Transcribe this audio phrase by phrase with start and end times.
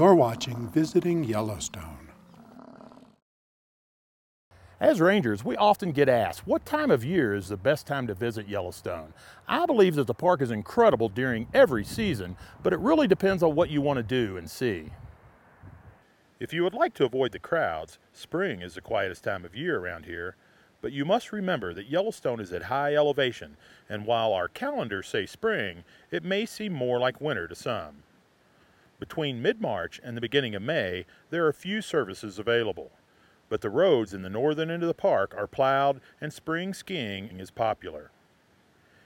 [0.00, 2.08] You're watching Visiting Yellowstone.
[4.80, 8.14] As rangers, we often get asked, what time of year is the best time to
[8.14, 9.12] visit Yellowstone?
[9.46, 13.54] I believe that the park is incredible during every season, but it really depends on
[13.54, 14.86] what you want to do and see.
[16.38, 19.78] If you would like to avoid the crowds, spring is the quietest time of year
[19.78, 20.34] around here,
[20.80, 25.26] but you must remember that Yellowstone is at high elevation, and while our calendars say
[25.26, 27.96] spring, it may seem more like winter to some.
[29.00, 32.92] Between mid-March and the beginning of May, there are few services available
[33.50, 37.38] but the roads in the northern end of the park are plowed and spring skiing
[37.38, 38.10] is popular.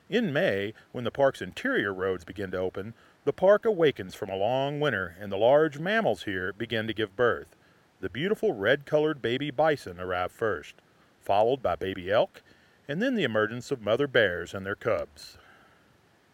[0.09, 2.93] In May, when the park's interior roads begin to open,
[3.25, 7.17] the park awakens from a long winter and the large mammals here begin to give
[7.17, 7.57] birth.
[8.01, 10.75] The beautiful red-colored baby bison arrive first,
[11.23, 12.43] followed by baby elk,
[12.87, 15.39] and then the emergence of mother bears and their cubs.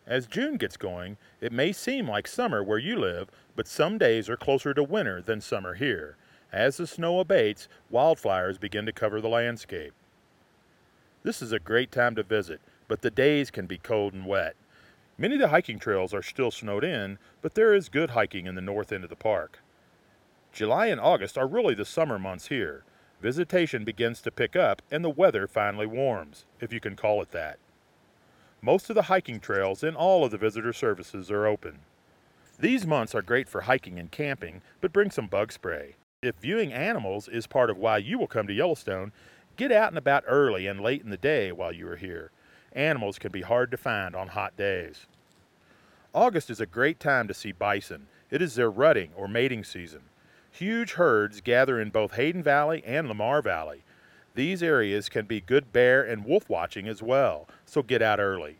[0.06, 4.28] As June gets going, it may seem like summer where you live, but some days
[4.28, 6.16] are closer to winter than summer here,
[6.52, 9.92] as the snow abates, wildflowers begin to cover the landscape.
[11.22, 14.56] This is a great time to visit, but the days can be cold and wet.
[15.18, 18.54] Many of the hiking trails are still snowed in, but there is good hiking in
[18.54, 19.60] the north end of the park.
[20.52, 22.84] July and August are really the summer months here.
[23.20, 27.32] Visitation begins to pick up and the weather finally warms, if you can call it
[27.32, 27.58] that.
[28.62, 31.78] Most of the hiking trails and all of the visitor services are open.
[32.58, 35.96] These months are great for hiking and camping, but bring some bug spray.
[36.22, 39.12] If viewing animals is part of why you will come to Yellowstone,
[39.56, 42.30] get out and about early and late in the day while you are here.
[42.74, 45.06] Animals can be hard to find on hot days.
[46.12, 48.08] August is a great time to see bison.
[48.30, 50.02] It is their rutting or mating season.
[50.50, 53.84] Huge herds gather in both Hayden Valley and Lamar Valley.
[54.34, 58.58] These areas can be good bear and wolf watching as well, so get out early.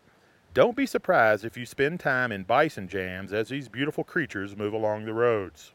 [0.53, 4.73] Don't be surprised if you spend time in bison jams as these beautiful creatures move
[4.73, 5.73] along the roads.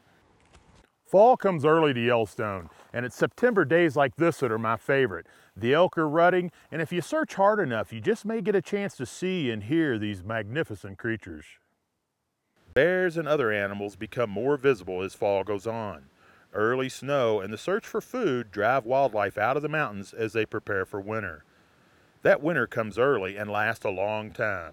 [1.06, 5.26] Fall comes early to Yellowstone, and it's September days like this that are my favorite.
[5.56, 8.60] The elk are rutting, and if you search hard enough, you just may get a
[8.60, 11.46] chance to see and hear these magnificent creatures.
[12.74, 16.10] Bears and other animals become more visible as fall goes on.
[16.56, 20.46] Early snow and the search for food drive wildlife out of the mountains as they
[20.46, 21.44] prepare for winter.
[22.22, 24.72] That winter comes early and lasts a long time.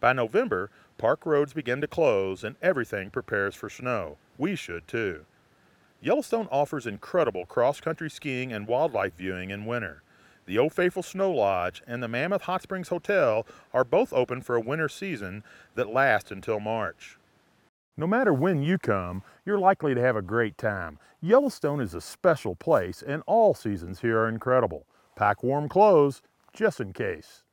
[0.00, 0.68] By November,
[0.98, 4.16] park roads begin to close and everything prepares for snow.
[4.36, 5.24] We should too.
[6.00, 10.02] Yellowstone offers incredible cross-country skiing and wildlife viewing in winter.
[10.46, 14.56] The Old Faithful Snow Lodge and the Mammoth Hot Springs Hotel are both open for
[14.56, 15.44] a winter season
[15.76, 17.16] that lasts until March.
[17.96, 20.98] No matter when you come, you're likely to have a great time.
[21.20, 24.86] Yellowstone is a special place and all seasons here are incredible.
[25.14, 26.22] Pack warm clothes,
[26.54, 27.44] just in case.